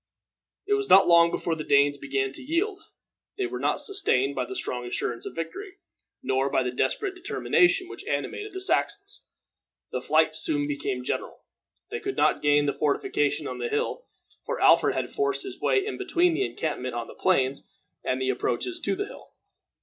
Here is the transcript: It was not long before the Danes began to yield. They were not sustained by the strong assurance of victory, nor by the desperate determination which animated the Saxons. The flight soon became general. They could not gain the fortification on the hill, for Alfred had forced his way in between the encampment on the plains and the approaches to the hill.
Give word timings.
It 0.65 0.73
was 0.73 0.89
not 0.89 1.07
long 1.07 1.29
before 1.29 1.53
the 1.53 1.63
Danes 1.63 1.99
began 1.99 2.31
to 2.31 2.41
yield. 2.41 2.79
They 3.37 3.45
were 3.45 3.59
not 3.59 3.79
sustained 3.79 4.33
by 4.33 4.45
the 4.45 4.55
strong 4.55 4.83
assurance 4.87 5.27
of 5.27 5.35
victory, 5.35 5.77
nor 6.23 6.49
by 6.49 6.63
the 6.63 6.71
desperate 6.71 7.13
determination 7.13 7.87
which 7.87 8.03
animated 8.05 8.51
the 8.51 8.61
Saxons. 8.61 9.27
The 9.91 10.01
flight 10.01 10.35
soon 10.35 10.67
became 10.67 11.03
general. 11.03 11.43
They 11.91 11.99
could 11.99 12.17
not 12.17 12.41
gain 12.41 12.65
the 12.65 12.73
fortification 12.73 13.47
on 13.47 13.59
the 13.59 13.69
hill, 13.69 14.07
for 14.43 14.59
Alfred 14.59 14.95
had 14.95 15.11
forced 15.11 15.43
his 15.43 15.61
way 15.61 15.85
in 15.85 15.99
between 15.99 16.33
the 16.33 16.47
encampment 16.47 16.95
on 16.95 17.05
the 17.05 17.13
plains 17.13 17.69
and 18.03 18.19
the 18.19 18.31
approaches 18.31 18.79
to 18.79 18.95
the 18.95 19.05
hill. 19.05 19.33